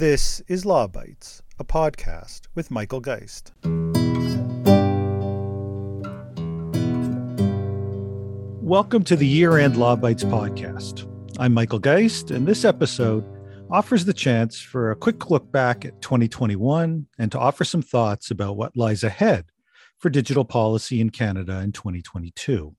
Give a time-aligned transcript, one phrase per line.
[0.00, 3.52] This is Law Bytes, a podcast with Michael Geist.
[8.62, 11.06] Welcome to the Year End Law Bytes podcast.
[11.38, 13.26] I'm Michael Geist, and this episode
[13.70, 18.30] offers the chance for a quick look back at 2021 and to offer some thoughts
[18.30, 19.50] about what lies ahead
[19.98, 22.74] for digital policy in Canada in 2022.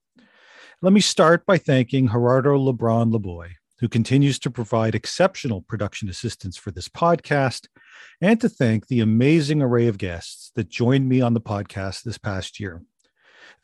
[0.82, 3.52] Let me start by thanking Gerardo Lebron Laboy,
[3.82, 7.68] who continues to provide exceptional production assistance for this podcast,
[8.22, 12.20] and to thank the amazing array of guests that joined me on the podcast this
[12.20, 12.84] past year.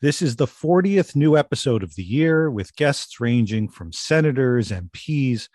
[0.00, 5.48] This is the 40th new episode of the year, with guests ranging from senators, MPs,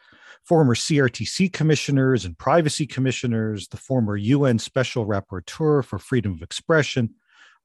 [0.45, 7.15] former CRTC commissioners and privacy commissioners, the former UN Special Rapporteur for Freedom of Expression,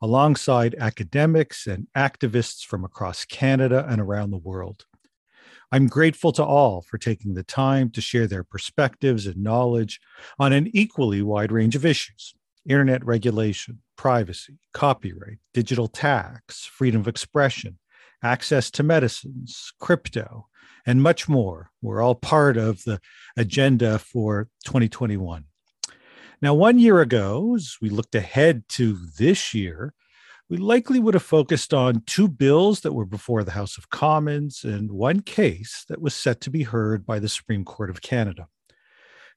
[0.03, 4.85] alongside academics and activists from across Canada and around the world.
[5.71, 10.01] I'm grateful to all for taking the time to share their perspectives and knowledge
[10.39, 12.35] on an equally wide range of issues
[12.67, 17.79] internet regulation, privacy, copyright, digital tax, freedom of expression,
[18.23, 20.47] access to medicines, crypto,
[20.85, 23.01] and much more We're all part of the
[23.37, 25.45] agenda for 2021.
[26.41, 29.93] Now, one year ago, as we looked ahead to this year,
[30.51, 34.65] we likely would have focused on two bills that were before the House of Commons
[34.65, 38.49] and one case that was set to be heard by the Supreme Court of Canada.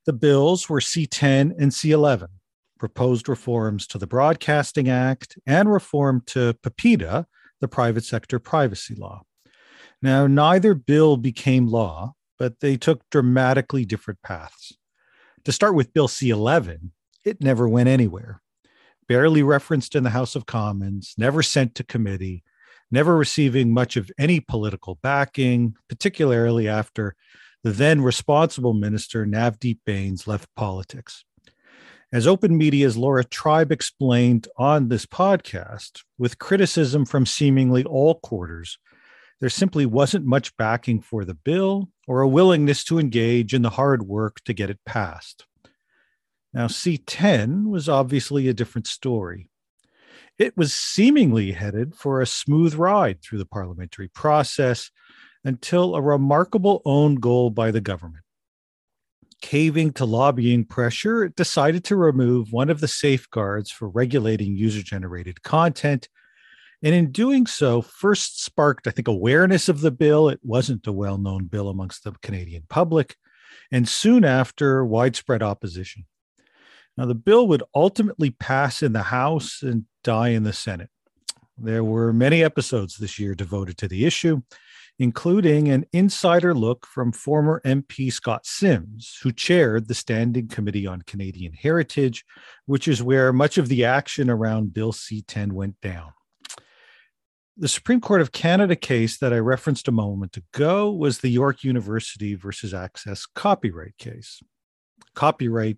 [0.05, 2.27] The bills were C10 and C11,
[2.79, 7.25] proposed reforms to the Broadcasting Act and reform to PIPEDA,
[7.59, 9.23] the private sector privacy law.
[10.01, 14.73] Now, neither bill became law, but they took dramatically different paths.
[15.43, 18.40] To start with Bill C 11, it never went anywhere.
[19.11, 22.45] Barely referenced in the House of Commons, never sent to committee,
[22.89, 27.17] never receiving much of any political backing, particularly after
[27.61, 31.25] the then responsible minister, Navdeep Bains, left politics.
[32.13, 38.77] As Open Media's Laura Tribe explained on this podcast, with criticism from seemingly all quarters,
[39.41, 43.71] there simply wasn't much backing for the bill or a willingness to engage in the
[43.71, 45.47] hard work to get it passed.
[46.53, 49.47] Now, C10 was obviously a different story.
[50.37, 54.91] It was seemingly headed for a smooth ride through the parliamentary process
[55.43, 58.23] until a remarkable own goal by the government.
[59.41, 64.83] Caving to lobbying pressure, it decided to remove one of the safeguards for regulating user
[64.83, 66.09] generated content
[66.83, 70.29] and in doing so, first sparked, I think, awareness of the bill.
[70.29, 73.15] It wasn't a well known bill amongst the Canadian public,
[73.71, 76.05] and soon after, widespread opposition.
[77.01, 80.91] Now, the bill would ultimately pass in the House and die in the Senate.
[81.57, 84.43] There were many episodes this year devoted to the issue,
[84.99, 91.01] including an insider look from former MP Scott Simms, who chaired the Standing Committee on
[91.01, 92.23] Canadian Heritage,
[92.67, 96.13] which is where much of the action around Bill C 10 went down.
[97.57, 101.63] The Supreme Court of Canada case that I referenced a moment ago was the York
[101.63, 104.39] University versus Access copyright case.
[105.13, 105.77] Copyright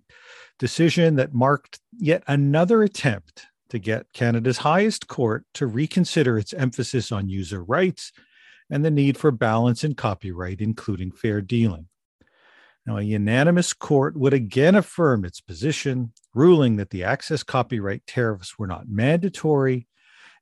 [0.59, 7.11] decision that marked yet another attempt to get Canada's highest court to reconsider its emphasis
[7.11, 8.12] on user rights
[8.69, 11.88] and the need for balance in copyright, including fair dealing.
[12.85, 18.59] Now, a unanimous court would again affirm its position, ruling that the access copyright tariffs
[18.59, 19.88] were not mandatory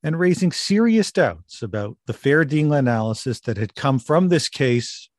[0.03, 5.09] and raising serious doubts about the fair dealing analysis that had come from this case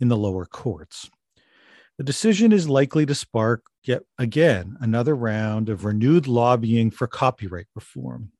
[0.00, 1.10] in the lower courts.
[2.00, 7.66] The decision is likely to spark yet again another round of renewed lobbying for copyright
[7.74, 8.32] reform.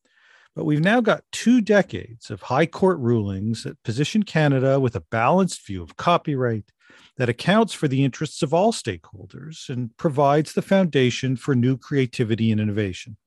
[0.56, 5.04] But we've now got two decades of high court rulings that position Canada with a
[5.10, 6.72] balanced view of copyright
[7.18, 12.50] that accounts for the interests of all stakeholders and provides the foundation for new creativity
[12.50, 13.18] and innovation.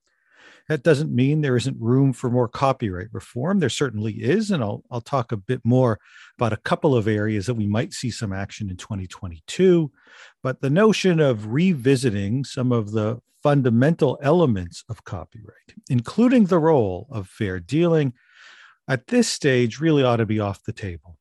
[0.69, 3.59] That doesn't mean there isn't room for more copyright reform.
[3.59, 4.49] There certainly is.
[4.49, 5.99] And I'll, I'll talk a bit more
[6.37, 9.91] about a couple of areas that we might see some action in 2022.
[10.41, 17.07] But the notion of revisiting some of the fundamental elements of copyright, including the role
[17.11, 18.13] of fair dealing,
[18.87, 21.17] at this stage really ought to be off the table.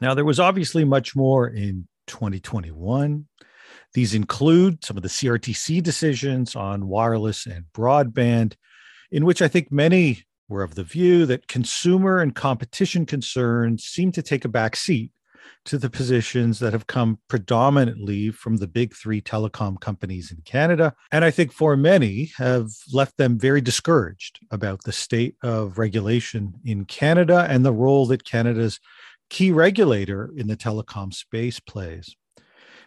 [0.00, 3.26] Now, there was obviously much more in 2021.
[3.94, 8.54] These include some of the CRTC decisions on wireless and broadband,
[9.10, 14.12] in which I think many were of the view that consumer and competition concerns seem
[14.12, 15.12] to take a back seat
[15.66, 20.94] to the positions that have come predominantly from the big three telecom companies in Canada.
[21.12, 26.54] And I think for many have left them very discouraged about the state of regulation
[26.64, 28.80] in Canada and the role that Canada's
[29.30, 32.14] key regulator in the telecom space plays.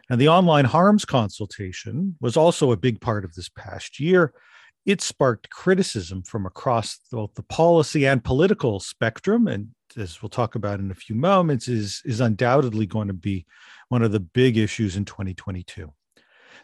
[0.09, 4.33] And the online harms consultation was also a big part of this past year.
[4.85, 9.47] It sparked criticism from across both the policy and political spectrum.
[9.47, 13.45] And as we'll talk about in a few moments, is, is undoubtedly going to be
[13.89, 15.91] one of the big issues in 2022.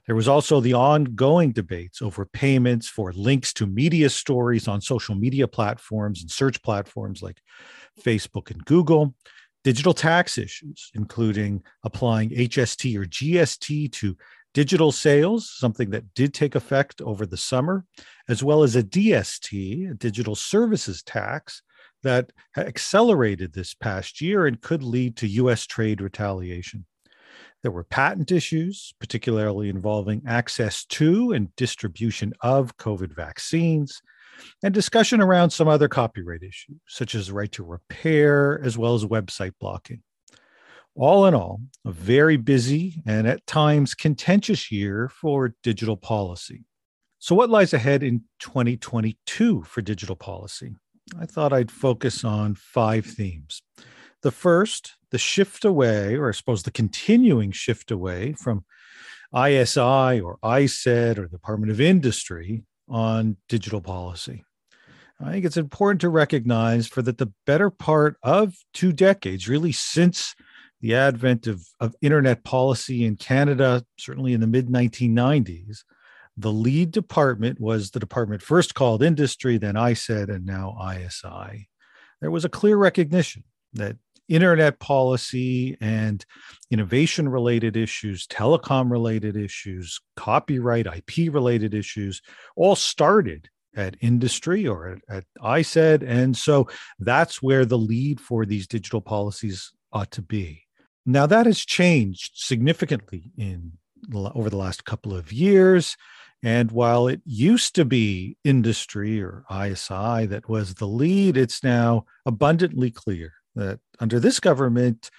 [0.05, 5.15] There was also the ongoing debates over payments for links to media stories on social
[5.15, 7.39] media platforms and search platforms like
[8.01, 9.15] Facebook and Google,
[9.63, 14.17] digital tax issues, including applying HST or GST to
[14.53, 17.85] digital sales, something that did take effect over the summer,
[18.27, 21.63] as well as a DST, a digital services tax,
[22.03, 26.85] that accelerated this past year and could lead to US trade retaliation.
[27.63, 34.01] There were patent issues, particularly involving access to and distribution of COVID vaccines,
[34.63, 38.95] and discussion around some other copyright issues, such as the right to repair, as well
[38.95, 40.01] as website blocking.
[40.95, 46.65] All in all, a very busy and at times contentious year for digital policy.
[47.17, 50.75] So, what lies ahead in 2022 for digital policy?
[51.19, 53.61] I thought I'd focus on five themes.
[54.21, 58.63] The first, the shift away, or I suppose the continuing shift away from
[59.35, 64.43] ISI or ISED or the Department of Industry on digital policy.
[65.19, 69.71] I think it's important to recognize for that the better part of two decades, really
[69.71, 70.35] since
[70.81, 75.83] the advent of, of internet policy in Canada, certainly in the mid 1990s,
[76.35, 81.69] the lead department was the department first called industry, then ISED, and now ISI.
[82.21, 83.43] There was a clear recognition
[83.73, 83.97] that
[84.33, 86.25] internet policy and
[86.71, 92.19] innovation related issues, telecom related issues, copyright, IP related issues
[92.55, 96.03] all started at industry or at, at ISED.
[96.03, 96.67] And so
[96.99, 100.63] that's where the lead for these digital policies ought to be.
[101.05, 103.73] Now that has changed significantly in
[104.13, 105.95] over the last couple of years.
[106.41, 112.05] And while it used to be industry or ISI that was the lead, it's now
[112.25, 115.09] abundantly clear that under this government,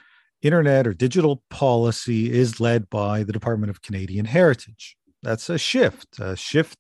[0.43, 4.97] internet or digital policy is led by the Department of Canadian Heritage.
[5.23, 6.79] That's a shift, a shift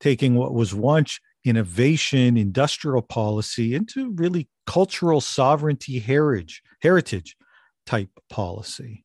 [0.00, 7.36] taking what was once innovation, industrial policy into really cultural sovereignty heritage, heritage
[7.84, 9.04] type policy.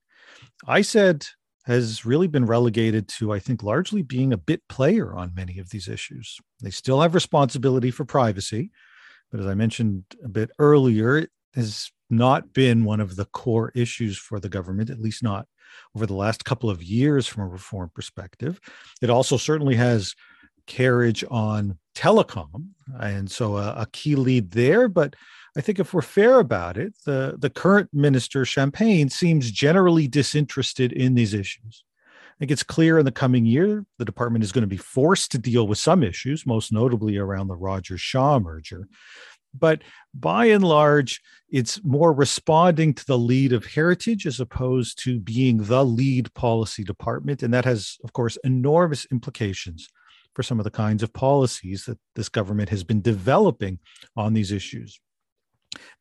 [0.67, 1.27] ISED
[1.65, 5.69] has really been relegated to, I think, largely being a bit player on many of
[5.69, 6.37] these issues.
[6.61, 8.71] They still have responsibility for privacy,
[9.31, 14.17] but as I mentioned a bit earlier, has not been one of the core issues
[14.17, 15.47] for the government, at least not
[15.95, 18.59] over the last couple of years from a reform perspective.
[19.01, 20.15] It also certainly has
[20.67, 22.67] carriage on telecom,
[22.99, 24.87] and so a, a key lead there.
[24.87, 25.15] But
[25.57, 30.91] I think if we're fair about it, the, the current minister, Champagne, seems generally disinterested
[30.93, 31.83] in these issues.
[32.37, 35.31] I think it's clear in the coming year the department is going to be forced
[35.31, 38.87] to deal with some issues, most notably around the Rogers Shaw merger.
[39.57, 39.81] But
[40.13, 45.63] by and large, it's more responding to the lead of heritage as opposed to being
[45.63, 47.43] the lead policy department.
[47.43, 49.89] And that has, of course, enormous implications
[50.33, 53.79] for some of the kinds of policies that this government has been developing
[54.15, 54.99] on these issues.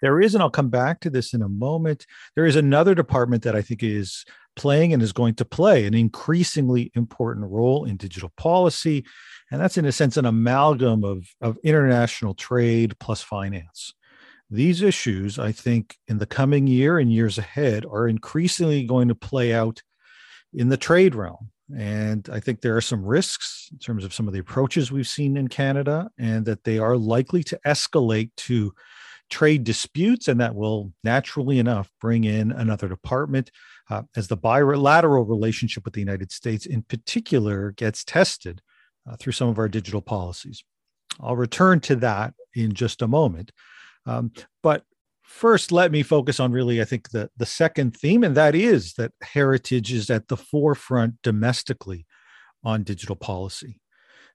[0.00, 3.42] There is, and I'll come back to this in a moment, there is another department
[3.44, 4.24] that I think is
[4.56, 9.04] playing and is going to play an increasingly important role in digital policy.
[9.50, 13.94] And that's, in a sense, an amalgam of, of international trade plus finance.
[14.50, 19.14] These issues, I think, in the coming year and years ahead, are increasingly going to
[19.14, 19.82] play out
[20.52, 21.50] in the trade realm.
[21.76, 25.08] And I think there are some risks in terms of some of the approaches we've
[25.08, 28.72] seen in Canada, and that they are likely to escalate to
[29.30, 33.50] trade disputes, and that will naturally enough bring in another department
[33.90, 38.60] uh, as the bilateral relationship with the United States, in particular, gets tested
[39.08, 40.64] uh, through some of our digital policies.
[41.20, 43.52] I'll return to that in just a moment.
[44.04, 44.84] Um, but
[45.22, 48.94] first, let me focus on really, I think, the, the second theme, and that is
[48.94, 52.06] that heritage is at the forefront domestically
[52.64, 53.80] on digital policy.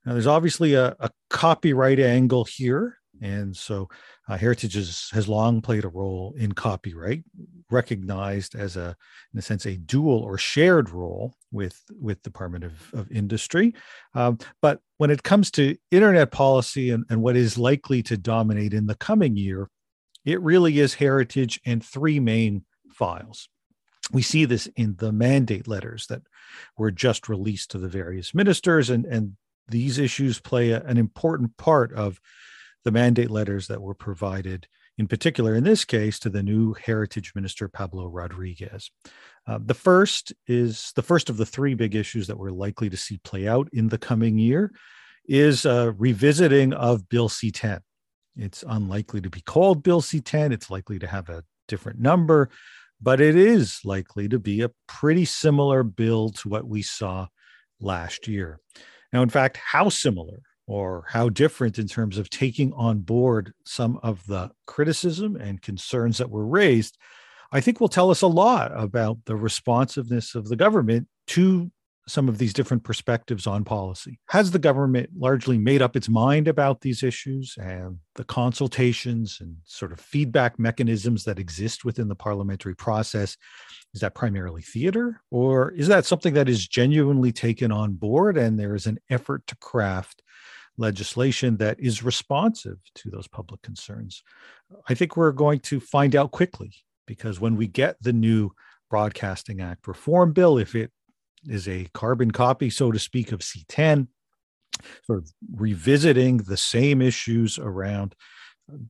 [0.06, 2.98] Now, there's obviously a, a copyright angle here.
[3.22, 3.88] And so
[4.28, 7.24] uh, heritage is, has long played a role in copyright,
[7.70, 8.96] recognized as a,
[9.32, 13.76] in a sense, a dual or shared role with, with Department of, of Industry.
[14.16, 18.74] Um, but when it comes to internet policy and, and what is likely to dominate
[18.74, 19.70] in the coming year,
[20.26, 23.50] it really is heritage and three main files.
[24.12, 26.22] We see this in the mandate letters that
[26.78, 29.38] were just released to the various ministers, and, and
[29.68, 32.20] these issues play a, an important part of
[32.84, 37.34] the mandate letters that were provided in particular, in this case, to the new Heritage
[37.34, 38.92] Minister, Pablo Rodriguez.
[39.48, 42.98] Uh, the first is the first of the three big issues that we're likely to
[42.98, 44.72] see play out in the coming year
[45.26, 47.80] is a revisiting of Bill C 10.
[48.36, 52.50] It's unlikely to be called Bill C 10, it's likely to have a different number,
[53.02, 57.28] but it is likely to be a pretty similar bill to what we saw
[57.80, 58.60] last year.
[59.12, 60.42] Now, in fact, how similar
[60.72, 66.18] or how different in terms of taking on board some of the criticism and concerns
[66.18, 66.98] that were raised,
[67.52, 71.72] I think will tell us a lot about the responsiveness of the government to
[72.08, 74.20] some of these different perspectives on policy.
[74.30, 79.56] Has the government largely made up its mind about these issues and the consultations and
[79.66, 83.38] sort of feedback mechanisms that exist within the parliamentary process?
[83.94, 88.58] Is that primarily theater, or is that something that is genuinely taken on board and
[88.58, 90.24] there is an effort to craft
[90.78, 94.24] legislation that is responsive to those public concerns?
[94.88, 96.74] I think we're going to find out quickly
[97.08, 98.52] because when we get the new
[98.90, 100.92] Broadcasting Act reform bill, if it
[101.48, 104.08] is a carbon copy, so to speak, of C10,
[105.06, 108.16] sort of revisiting the same issues around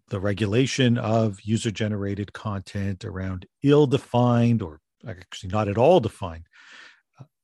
[0.10, 6.46] the regulation of user generated content, around ill defined or actually not at all defined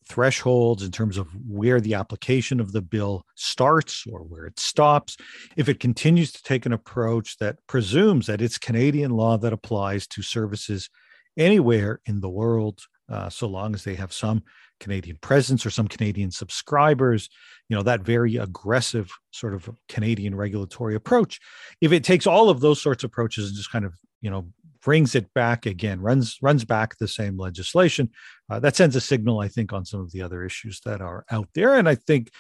[0.09, 5.17] thresholds in terms of where the application of the bill starts or where it stops.
[5.55, 10.07] If it continues to take an approach that presumes that it's Canadian law that applies
[10.07, 10.89] to services
[11.37, 14.43] anywhere in the world, uh, so long as they have some
[14.79, 17.29] Canadian presence or some Canadian subscribers,
[17.69, 21.39] you know, that very aggressive sort of Canadian regulatory approach.
[21.81, 24.47] If it takes all of those sorts of approaches and just kind of, you know,
[24.88, 28.10] brings it back again, runs runs back the same legislation,
[28.50, 31.25] uh, that sends a signal, I think, on some of the other issues that are
[31.29, 32.32] out there, and I think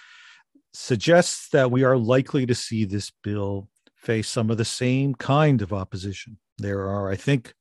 [0.73, 5.61] suggests that we are likely to see this bill face some of the same kind
[5.61, 6.37] of opposition.
[6.57, 7.53] There are, I think,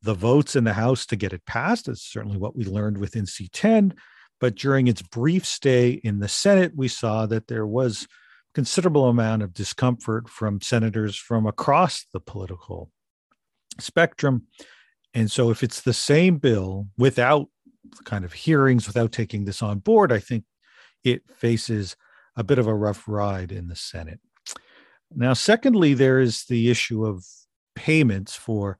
[0.00, 1.86] the votes in the House to get it passed.
[1.86, 3.92] It's certainly what we learned within C10.
[4.40, 8.08] But during its brief stay in the Senate, we saw that there was
[8.54, 12.90] considerable amount of discomfort from senators from across the political
[13.78, 14.46] spectrum.
[15.14, 17.48] And so, if it's the same bill without
[18.04, 20.44] kind of hearings, without taking this on board, I think
[21.04, 21.96] it faces
[22.36, 24.20] a bit of a rough ride in the Senate.
[25.14, 27.24] Now, secondly, there is the issue of
[27.74, 28.78] payments for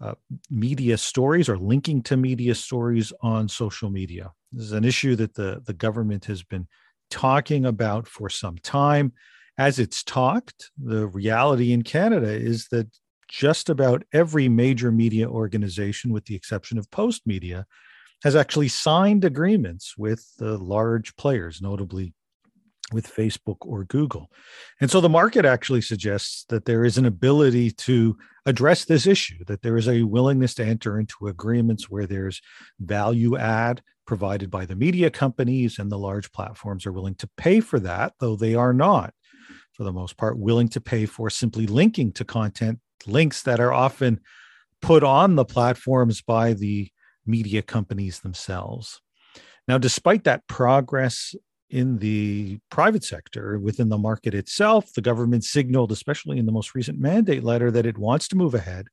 [0.00, 0.14] uh,
[0.50, 4.32] media stories or linking to media stories on social media.
[4.52, 6.66] This is an issue that the, the government has been
[7.10, 9.12] talking about for some time.
[9.58, 12.88] As it's talked, the reality in Canada is that
[13.32, 17.64] just about every major media organization, with the exception of Postmedia,
[18.22, 22.12] has actually signed agreements with the large players, notably
[22.92, 24.28] with Facebook or Google.
[24.82, 29.42] And so the market actually suggests that there is an ability to address this issue,
[29.46, 32.42] that there is a willingness to enter into agreements where there's
[32.80, 37.60] value add provided by the media companies and the large platforms are willing to pay
[37.60, 39.14] for that, though they are not,
[39.72, 43.72] for the most part, willing to pay for simply linking to content, links that are
[43.72, 44.20] often
[44.80, 46.90] put on the platforms by the
[47.24, 49.00] media companies themselves.
[49.68, 51.34] Now, despite that progress
[51.72, 54.92] in the private sector within the market itself.
[54.92, 58.54] The government signaled, especially in the most recent mandate letter, that it wants to move
[58.54, 58.86] ahead.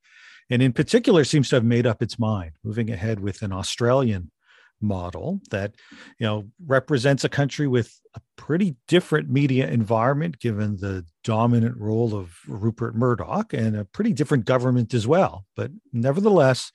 [0.50, 4.32] And in particular, seems to have made up its mind, moving ahead with an Australian
[4.81, 5.75] model that
[6.19, 12.15] you know represents a country with a pretty different media environment given the dominant role
[12.15, 16.71] of Rupert Murdoch and a pretty different government as well but nevertheless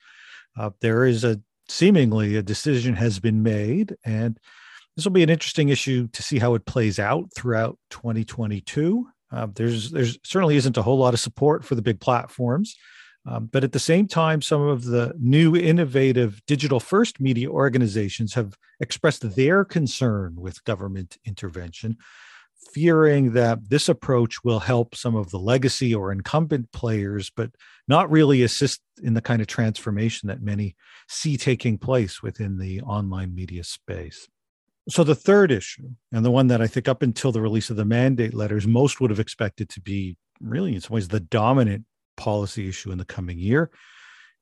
[0.57, 4.39] uh, there is a seemingly a decision has been made and
[4.95, 9.05] this will be an interesting issue to see how it plays out throughout 2022.
[9.31, 12.75] Uh, there's there's certainly isn't a whole lot of support for the big platforms,
[13.25, 18.33] um, but at the same time, some of the new innovative digital first media organizations
[18.35, 21.97] have expressed their concern with government intervention,
[22.71, 27.49] fearing that this approach will help some of the legacy or incumbent players, but
[27.87, 30.75] not really assist in the kind of transformation that many
[31.07, 34.27] see taking place within the online media space.
[34.87, 37.75] So the third issue, and the one that I think up until the release of
[37.75, 41.85] the mandate letters, most would have expected to be really in some ways the dominant
[42.25, 43.69] policy issue in the coming year,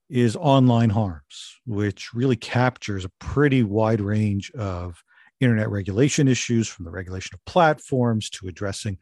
[0.08, 5.02] is online harms, which really captures a pretty wide range of
[5.40, 8.96] internet regulation issues from the regulation of platforms to addressing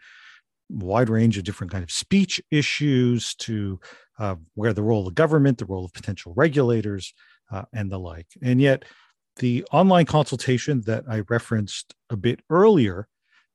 [0.69, 3.79] wide range of different kind of speech issues to
[4.19, 7.15] uh, where the role of government, the role of potential regulators,
[7.53, 8.29] uh, and the like.
[8.43, 8.85] And yet,
[9.37, 13.07] the online consultation that I referenced a bit earlier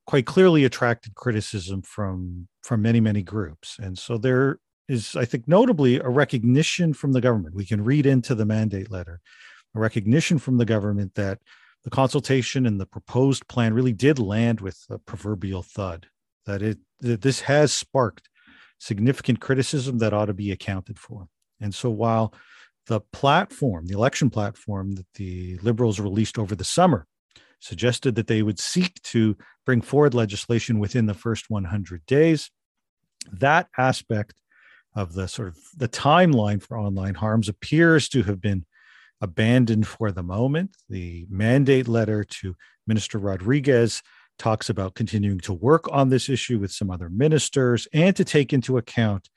[0.07, 4.57] quite clearly attracted criticism from from many many groups and so there
[4.87, 7.55] is, I think, notably a recognition from the government.
[7.55, 9.19] We can read into the mandate letter
[9.75, 11.39] a recognition from the government that
[11.83, 16.07] the consultation and the proposed plan really did land with a proverbial thud,
[16.45, 18.29] that it that this has sparked
[18.79, 21.27] significant criticism that ought to be accounted for.
[21.59, 22.33] And so while
[22.87, 27.05] the platform, the election platform that the Liberals released over the summer,
[27.59, 32.51] suggested that they would seek to bring forward legislation within the first 100 days.
[33.31, 34.35] That aspect
[34.97, 38.65] of the sort of the timeline for online harms appears to have been
[39.21, 40.75] abandoned for the moment.
[40.89, 42.55] The mandate letter to
[42.87, 44.01] Minister Rodriguez
[44.39, 48.53] talks about continuing to work on this issue with some other ministers and to take
[48.53, 49.29] into account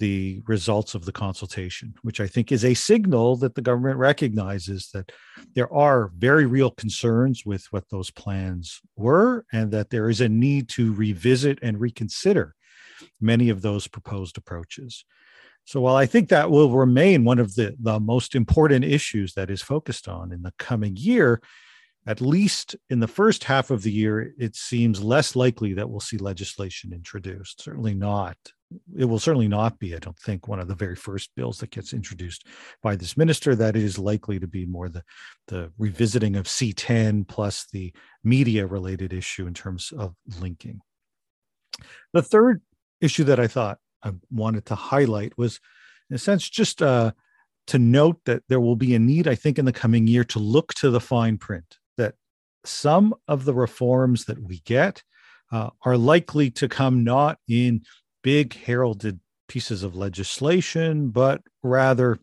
[0.00, 4.90] the results of the consultation, which I think is a signal that the government recognizes
[4.92, 5.12] that
[5.54, 10.28] there are very real concerns with what those plans were, and that there is a
[10.28, 12.56] need to revisit and reconsider
[13.20, 15.04] many of those proposed approaches.
[15.64, 19.50] So while I think that will remain one of the, the most important issues that
[19.50, 21.40] is focused on in the coming year,
[22.06, 26.00] at least in the first half of the year, it seems less likely that we'll
[26.00, 27.62] see legislation introduced.
[27.62, 28.36] Certainly not.
[28.98, 31.70] It will certainly not be, I don't think, one of the very first bills that
[31.70, 32.46] gets introduced
[32.82, 33.54] by this minister.
[33.54, 35.02] That is likely to be more the,
[35.48, 40.80] the revisiting of C10 plus the media related issue in terms of linking.
[42.12, 42.60] The third
[43.00, 45.60] issue that I thought I wanted to highlight was,
[46.10, 47.12] in a sense, just uh,
[47.68, 50.38] to note that there will be a need, I think, in the coming year to
[50.38, 52.14] look to the fine print that
[52.64, 55.02] some of the reforms that we get
[55.52, 57.82] uh, are likely to come not in
[58.22, 62.18] big heralded pieces of legislation, but rather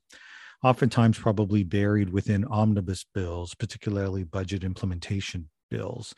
[0.63, 6.13] oftentimes probably buried within omnibus bills, particularly budget implementation bills.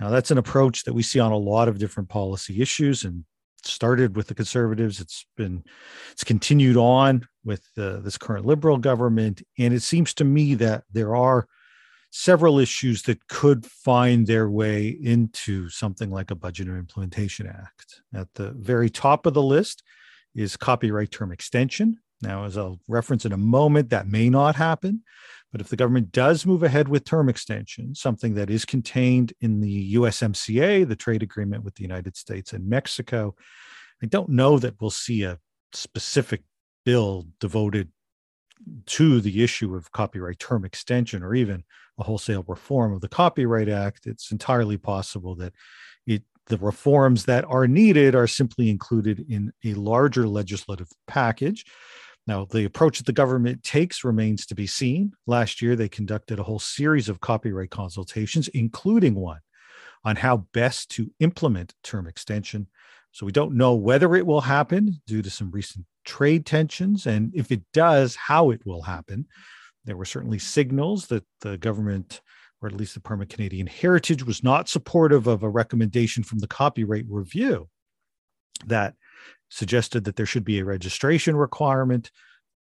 [0.00, 3.24] Now, that's an approach that we see on a lot of different policy issues and
[3.66, 5.00] started with the conservatives.
[5.00, 5.64] It's been,
[6.12, 9.42] it's continued on with uh, this current liberal government.
[9.58, 11.46] And it seems to me that there are
[12.10, 18.02] several issues that could find their way into something like a Budget and Implementation Act.
[18.14, 19.82] At the very top of the list
[20.34, 21.98] is copyright term extension.
[22.22, 25.02] Now, as I'll reference in a moment, that may not happen.
[25.52, 29.60] But if the government does move ahead with term extension, something that is contained in
[29.60, 33.36] the USMCA, the trade agreement with the United States and Mexico,
[34.02, 35.38] I don't know that we'll see a
[35.72, 36.42] specific
[36.84, 37.90] bill devoted
[38.86, 41.64] to the issue of copyright term extension or even
[41.98, 45.52] a wholesale reform of the Copyright Act, it's entirely possible that
[46.46, 51.64] the reforms that are needed are simply included in a larger legislative package.
[52.26, 55.12] Now, the approach that the government takes remains to be seen.
[55.26, 59.40] Last year, they conducted a whole series of copyright consultations, including one
[60.04, 62.66] on how best to implement term extension.
[63.12, 67.30] So we don't know whether it will happen due to some recent trade tensions, and
[67.34, 69.26] if it does, how it will happen.
[69.84, 72.22] There were certainly signals that the government,
[72.64, 76.48] or at least the Department Canadian Heritage, was not supportive of a recommendation from the
[76.48, 77.68] Copyright Review
[78.66, 78.94] that
[79.50, 82.10] suggested that there should be a registration requirement.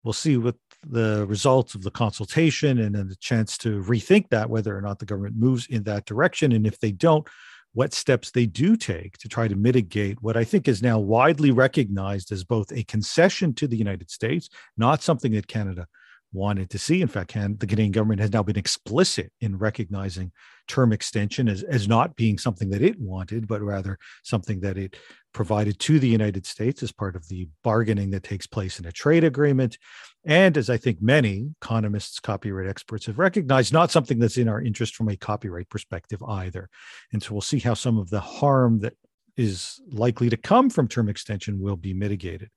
[0.05, 4.51] We'll see what the results of the consultation and then the chance to rethink that,
[4.51, 6.53] whether or not the government moves in that direction.
[6.53, 7.27] And if they don't,
[7.75, 11.51] what steps they do take to try to mitigate what I think is now widely
[11.51, 15.87] recognized as both a concession to the United States, not something that Canada
[16.33, 17.03] wanted to see.
[17.03, 20.33] In fact, can, the Canadian government has now been explicit in recognizing
[20.69, 24.97] term extension as, as not being something that it wanted, but rather something that it
[25.35, 28.93] provided to the United States as part of the bargaining that takes place in a
[28.93, 29.79] trade agreement.
[30.25, 34.63] And as I think many economists, copyright experts have recognized, not something that's in our
[34.63, 36.69] interest from a copyright perspective either.
[37.13, 38.95] And so we'll see how some of the harm that
[39.37, 42.51] is likely to come from term extension will be mitigated.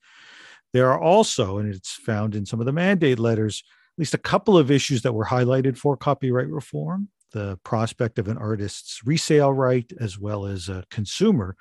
[0.75, 4.17] There are also, and it's found in some of the mandate letters, at least a
[4.17, 9.53] couple of issues that were highlighted for copyright reform the prospect of an artist's resale
[9.53, 11.55] right, as well as a consumer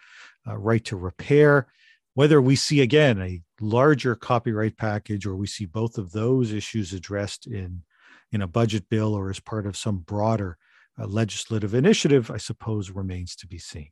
[0.48, 1.68] uh, right to repair.
[2.14, 6.92] Whether we see again a larger copyright package or we see both of those issues
[6.92, 7.84] addressed in,
[8.32, 10.58] in a budget bill or as part of some broader
[10.98, 13.90] uh, legislative initiative, I suppose remains to be seen.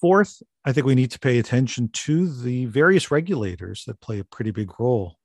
[0.00, 4.24] Fourth, I think we need to pay attention to the various regulators that play a
[4.24, 5.18] pretty big role,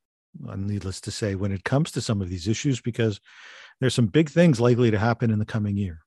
[0.47, 3.19] uh, needless to say, when it comes to some of these issues, because
[3.79, 5.99] there's some big things likely to happen in the coming year.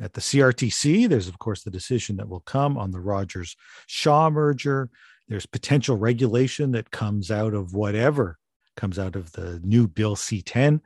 [0.00, 3.56] At the CRTC, there's, of course, the decision that will come on the Rogers
[3.86, 4.88] Shaw merger.
[5.28, 8.38] There's potential regulation that comes out of whatever
[8.76, 10.80] comes out of the new Bill C 10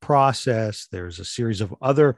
[0.00, 0.88] process.
[0.90, 2.16] There's a series of other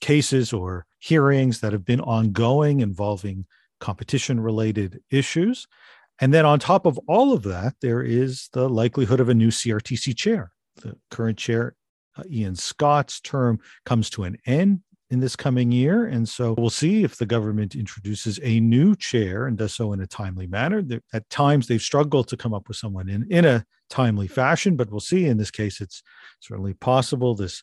[0.00, 3.46] cases or hearings that have been ongoing involving
[3.84, 5.66] competition related issues.
[6.18, 9.48] And then on top of all of that, there is the likelihood of a new
[9.48, 10.52] CRTC chair.
[10.76, 11.76] The current chair,
[12.16, 16.06] uh, Ian Scott's term comes to an end in this coming year.
[16.06, 20.00] And so we'll see if the government introduces a new chair and does so in
[20.00, 20.82] a timely manner.
[21.12, 24.90] At times, they've struggled to come up with someone in, in a timely fashion, but
[24.90, 25.26] we'll see.
[25.26, 26.02] In this case, it's
[26.40, 27.34] certainly possible.
[27.34, 27.62] This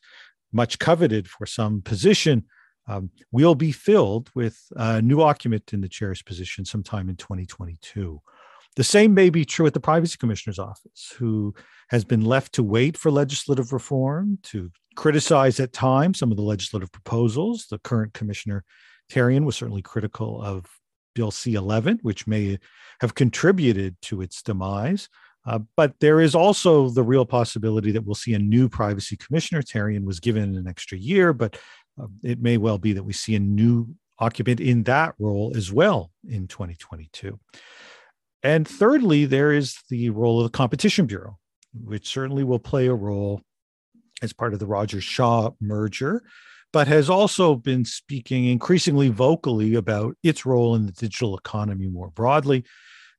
[0.53, 2.45] much coveted for some position
[2.91, 8.21] um, will be filled with a new occupant in the chair's position sometime in 2022.
[8.75, 11.53] The same may be true at the Privacy Commissioner's office, who
[11.89, 16.43] has been left to wait for legislative reform, to criticize at times some of the
[16.43, 17.67] legislative proposals.
[17.69, 18.63] The current Commissioner
[19.11, 20.65] Therrien was certainly critical of
[21.15, 22.59] Bill C 11, which may
[23.01, 25.09] have contributed to its demise.
[25.45, 29.61] Uh, but there is also the real possibility that we'll see a new privacy commissioner.
[29.61, 31.57] Therrien was given an extra year, but
[31.99, 35.71] uh, it may well be that we see a new occupant in that role as
[35.71, 37.39] well in 2022.
[38.43, 41.37] And thirdly, there is the role of the Competition Bureau,
[41.73, 43.41] which certainly will play a role
[44.21, 46.23] as part of the Rogers Shaw merger,
[46.73, 52.09] but has also been speaking increasingly vocally about its role in the digital economy more
[52.11, 52.63] broadly.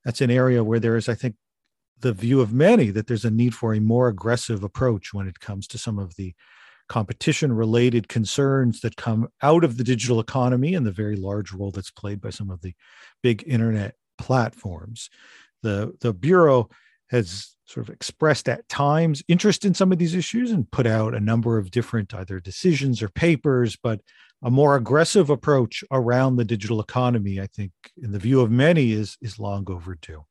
[0.03, 1.35] That's an area where there is, I think,
[1.99, 5.39] the view of many that there's a need for a more aggressive approach when it
[5.39, 6.33] comes to some of the
[6.89, 11.71] competition related concerns that come out of the digital economy and the very large role
[11.71, 12.73] that's played by some of the
[13.21, 15.09] big internet platforms.
[15.61, 16.69] The, the Bureau
[17.09, 21.13] has sort of expressed at times interest in some of these issues and put out
[21.13, 24.01] a number of different either decisions or papers, but
[24.43, 28.91] a more aggressive approach around the digital economy, I think, in the view of many,
[28.91, 30.25] is, is long overdue.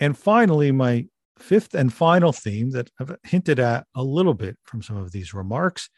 [0.00, 1.06] And finally, my
[1.40, 5.34] fifth and final theme that I've hinted at a little bit from some of these
[5.34, 5.88] remarks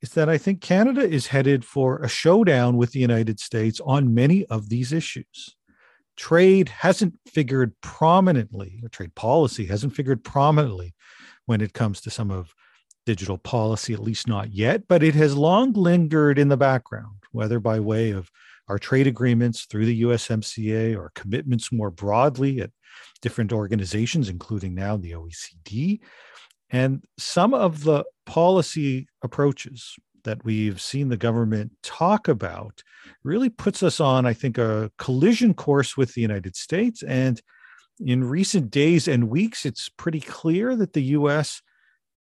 [0.00, 4.14] is that I think Canada is headed for a showdown with the United States on
[4.14, 5.56] many of these issues.
[6.16, 10.94] Trade hasn't figured prominently, or trade policy hasn't figured prominently
[11.46, 12.54] when it comes to some of
[13.06, 17.60] digital policy, at least not yet, but it has long lingered in the background, whether
[17.60, 18.30] by way of
[18.68, 22.70] our trade agreements through the USMCA or commitments more broadly at
[23.22, 26.00] different organizations, including now the OECD.
[26.70, 32.82] And some of the policy approaches that we've seen the government talk about
[33.24, 37.02] really puts us on, I think, a collision course with the United States.
[37.02, 37.40] And
[38.00, 41.62] in recent days and weeks, it's pretty clear that the US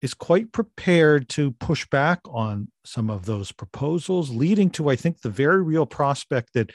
[0.02, 5.20] is quite prepared to push back on some of those proposals, leading to, I think,
[5.20, 6.72] the very real prospect that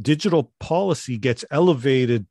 [0.00, 2.26] digital policy gets elevated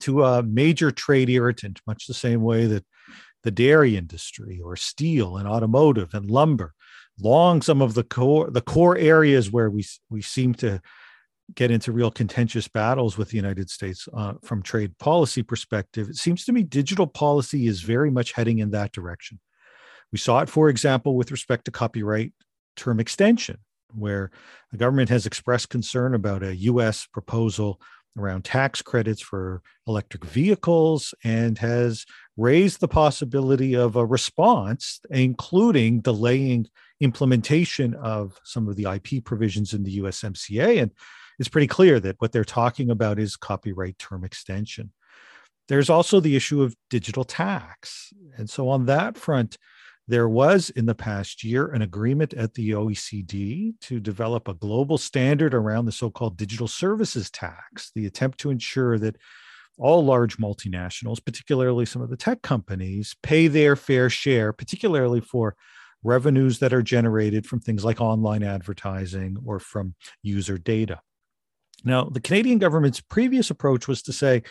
[0.00, 2.84] to a major trade irritant, much the same way that
[3.42, 6.74] the dairy industry or steel and automotive and lumber
[7.20, 10.80] long some of the core the core areas where we we seem to
[11.54, 16.16] get into real contentious battles with the United States uh, from trade policy perspective, it
[16.16, 19.40] seems to me digital policy is very much heading in that direction.
[20.12, 22.32] We saw it, for example, with respect to copyright
[22.76, 23.58] term extension,
[23.94, 24.30] where
[24.72, 27.06] the government has expressed concern about a U.S.
[27.06, 27.80] proposal
[28.18, 32.04] around tax credits for electric vehicles and has
[32.36, 36.66] raised the possibility of a response, including delaying
[37.00, 40.82] implementation of some of the IP provisions in the USMCA.
[40.82, 40.90] And
[41.40, 44.92] it's pretty clear that what they're talking about is copyright term extension.
[45.68, 48.12] There's also the issue of digital tax.
[48.36, 49.56] And so, on that front,
[50.06, 54.98] there was in the past year an agreement at the OECD to develop a global
[54.98, 59.16] standard around the so called digital services tax, the attempt to ensure that
[59.78, 65.56] all large multinationals, particularly some of the tech companies, pay their fair share, particularly for
[66.02, 71.00] revenues that are generated from things like online advertising or from user data.
[71.84, 74.42] Now, the Canadian government's previous approach was to say,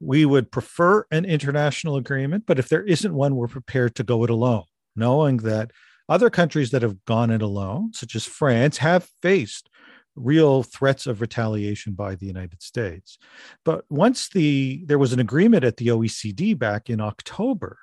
[0.00, 4.24] we would prefer an international agreement, but if there isn't one, we're prepared to go
[4.24, 4.64] it alone,
[4.96, 5.70] knowing that
[6.08, 9.68] other countries that have gone it alone, such as France, have faced
[10.16, 13.16] real threats of retaliation by the United States.
[13.64, 17.78] But once the there was an agreement at the OECD back in October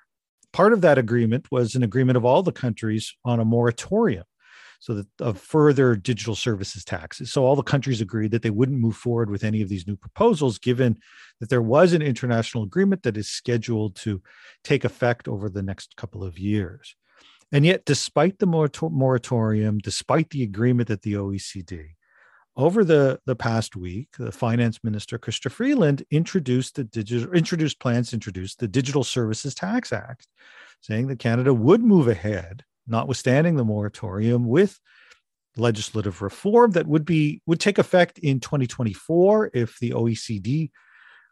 [0.52, 4.24] part of that agreement was an agreement of all the countries on a moratorium
[4.80, 7.32] so that of further digital services taxes.
[7.32, 9.98] So all the countries agreed that they wouldn't move forward with any of these new
[9.98, 10.98] proposals given
[11.40, 14.22] that there was an international agreement that is scheduled to
[14.64, 16.96] take effect over the next couple of years.
[17.52, 21.96] And yet despite the moratorium despite the agreement at the oecd
[22.60, 28.14] over the, the past week, the finance minister, Chrystia Freeland, introduced the digital introduced plans
[28.14, 30.28] introduced the Digital Services Tax Act,
[30.82, 34.80] saying that Canada would move ahead, notwithstanding the moratorium, with
[35.58, 40.70] legislative reform that would be would take effect in 2024 if the OECD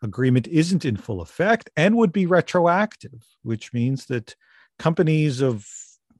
[0.03, 4.35] agreement isn't in full effect and would be retroactive, which means that
[4.77, 5.65] companies of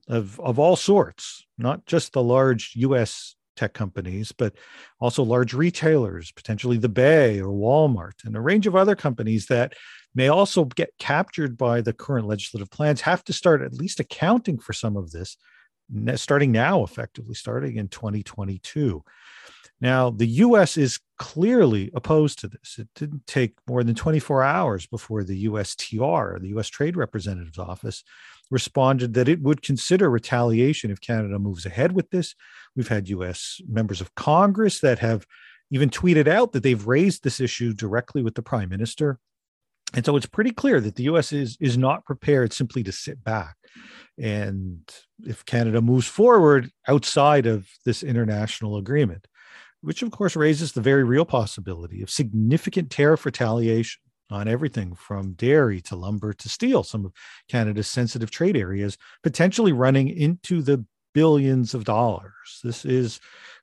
[0.07, 4.53] of, of all sorts, not just the large US tech companies, but
[4.99, 9.73] also large retailers, potentially the Bay or Walmart, and a range of other companies that
[10.17, 14.57] may also get captured by the current legislative plans, have to start at least accounting
[14.57, 15.37] for some of this,
[16.15, 19.03] starting now, effectively starting in 2022.
[19.79, 22.79] Now, the US is clearly opposed to this.
[22.79, 28.03] It didn't take more than 24 hours before the USTR, the US Trade Representative's Office,
[28.49, 32.33] responded that it would consider retaliation if Canada moves ahead with this.
[32.75, 35.27] We've had US members of Congress that have
[35.69, 39.19] even tweeted out that they've raised this issue directly with the Prime Minister.
[39.93, 43.23] And so it's pretty clear that the US is, is not prepared simply to sit
[43.23, 43.55] back.
[44.17, 44.81] And
[45.25, 49.27] if Canada moves forward outside of this international agreement,
[49.81, 55.33] which of course raises the very real possibility of significant tariff retaliation on everything from
[55.33, 57.13] dairy to lumber to steel, some of
[57.47, 62.59] Canada's sensitive trade areas, potentially running into the billions of dollars.
[62.63, 63.19] This is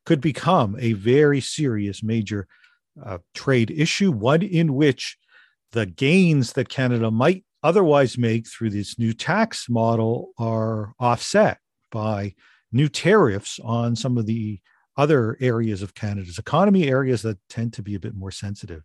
[0.06, 2.46] could become a very serious major
[3.04, 5.16] uh, trade issue, one in which
[5.74, 11.58] the gains that Canada might otherwise make through this new tax model are offset
[11.90, 12.32] by
[12.72, 14.60] new tariffs on some of the
[14.96, 18.82] other areas of Canada's economy, areas that tend to be a bit more sensitive.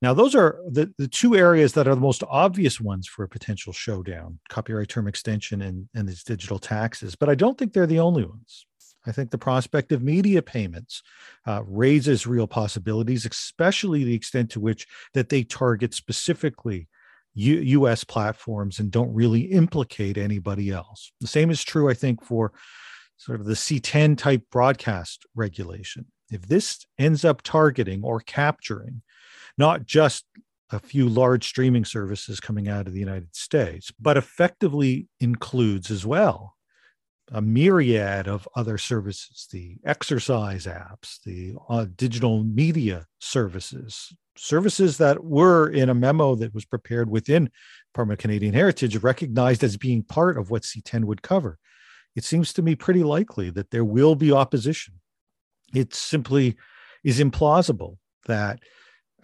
[0.00, 3.28] Now, those are the, the two areas that are the most obvious ones for a
[3.28, 7.16] potential showdown copyright term extension and, and these digital taxes.
[7.16, 8.66] But I don't think they're the only ones.
[9.06, 11.02] I think the prospect of media payments
[11.46, 16.88] uh, raises real possibilities, especially the extent to which that they target specifically
[17.34, 18.02] U- U.S.
[18.02, 21.12] platforms and don't really implicate anybody else.
[21.20, 22.52] The same is true, I think, for
[23.16, 26.06] sort of the C10 type broadcast regulation.
[26.30, 29.02] If this ends up targeting or capturing
[29.56, 30.24] not just
[30.70, 36.04] a few large streaming services coming out of the United States, but effectively includes as
[36.04, 36.55] well
[37.32, 45.24] a myriad of other services the exercise apps, the uh, digital media services, services that
[45.24, 47.50] were in a memo that was prepared within
[47.92, 51.58] Department of Canadian Heritage recognized as being part of what C10 would cover.
[52.14, 54.94] It seems to me pretty likely that there will be opposition.
[55.74, 56.56] It simply
[57.04, 58.60] is implausible that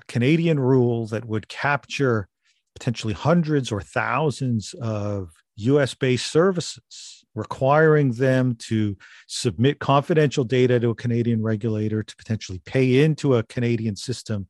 [0.01, 2.29] a Canadian rule that would capture
[2.75, 10.91] potentially hundreds or thousands of US based services, requiring them to submit confidential data to
[10.91, 14.49] a Canadian regulator to potentially pay into a Canadian system,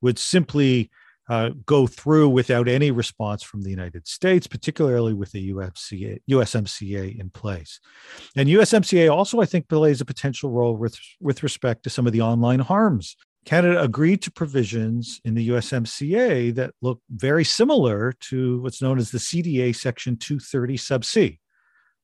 [0.00, 0.90] would simply
[1.28, 7.18] uh, go through without any response from the United States, particularly with the UFCA, USMCA
[7.18, 7.80] in place.
[8.36, 12.12] And USMCA also, I think, plays a potential role with, with respect to some of
[12.12, 18.60] the online harms Canada agreed to provisions in the USMCA that look very similar to
[18.62, 21.38] what's known as the CDA Section 230 sub C,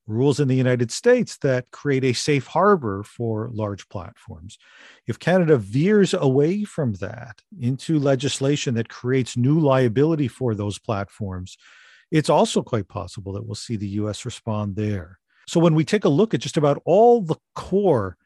[0.06, 4.58] rules in the United States that create a safe harbor for large platforms.
[5.06, 11.56] If Canada veers away from that into legislation that creates new liability for those platforms,
[12.10, 15.18] it's also quite possible that we'll see the US respond there.
[15.46, 18.16] So when we take a look at just about all the core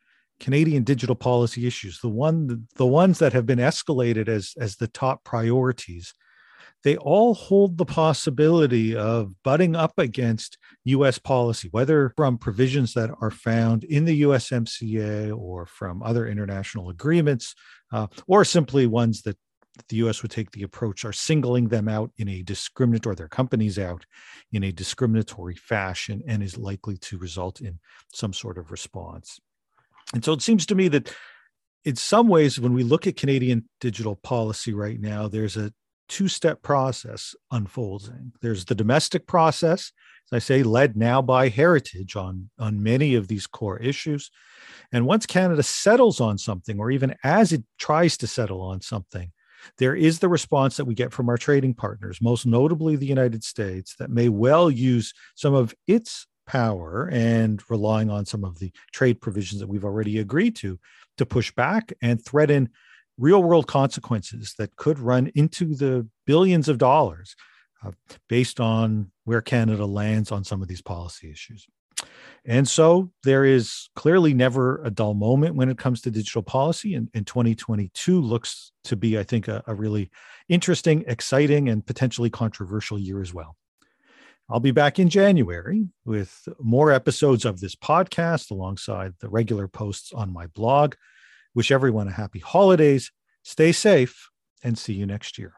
[0.40, 4.88] Canadian digital policy issues, the one the ones that have been escalated as as the
[4.88, 6.12] top priorities,
[6.84, 13.10] they all hold the possibility of butting up against US policy, whether from provisions that
[13.20, 17.54] are found in the USMCA or from other international agreements,
[17.90, 19.38] uh, or simply ones that
[19.88, 23.28] the US would take the approach are singling them out in a discriminatory, or their
[23.28, 24.04] companies out
[24.52, 27.80] in a discriminatory fashion and is likely to result in
[28.12, 29.40] some sort of response.
[30.12, 31.12] And so it seems to me that
[31.84, 35.72] in some ways, when we look at Canadian digital policy right now, there's a
[36.08, 38.32] two step process unfolding.
[38.40, 39.92] There's the domestic process,
[40.30, 44.30] as I say, led now by Heritage on, on many of these core issues.
[44.92, 49.32] And once Canada settles on something, or even as it tries to settle on something,
[49.78, 53.42] there is the response that we get from our trading partners, most notably the United
[53.42, 58.70] States, that may well use some of its power and relying on some of the
[58.92, 60.78] trade provisions that we've already agreed to
[61.16, 62.68] to push back and threaten
[63.18, 67.36] real world consequences that could run into the billions of dollars
[67.84, 67.92] uh,
[68.28, 71.66] based on where Canada lands on some of these policy issues.
[72.44, 76.94] And so there is clearly never a dull moment when it comes to digital policy.
[76.94, 80.10] And, and 2022 looks to be, I think, a, a really
[80.48, 83.56] interesting, exciting, and potentially controversial year as well.
[84.50, 90.12] I'll be back in January with more episodes of this podcast alongside the regular posts
[90.12, 90.96] on my blog.
[91.54, 93.12] Wish everyone a happy holidays.
[93.42, 94.28] Stay safe
[94.62, 95.54] and see you next year.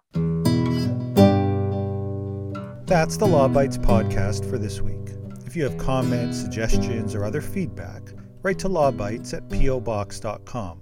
[2.86, 5.10] That's the Law Bytes podcast for this week.
[5.46, 8.02] If you have comments, suggestions, or other feedback,
[8.42, 10.80] write to lawbytes at pobox.com.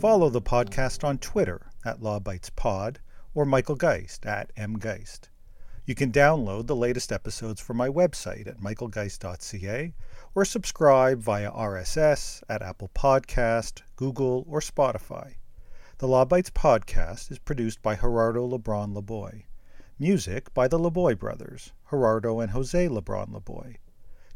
[0.00, 2.96] Follow the podcast on Twitter at lawbytespod
[3.34, 5.28] or Michael Geist at mgeist.
[5.86, 9.94] You can download the latest episodes from my website at michaelgeist.ca
[10.34, 15.34] or subscribe via RSS at Apple Podcast, Google, or Spotify.
[15.98, 19.44] The Law Bytes podcast is produced by Gerardo Lebron Laboy.
[19.98, 23.76] Music by the Laboy brothers, Gerardo and Jose Lebron Laboy.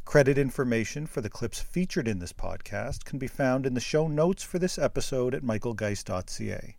[0.05, 4.07] Credit information for the clips featured in this podcast can be found in the show
[4.07, 6.77] notes for this episode at michaelgeist.ca.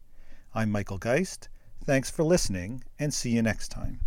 [0.54, 1.50] I'm Michael Geist.
[1.84, 3.98] Thanks for listening, and see you next time.